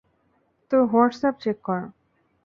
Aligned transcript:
তোর 0.71 0.81
WhatsApp 0.91 1.35
check 1.43 1.57
কর। 1.63 1.81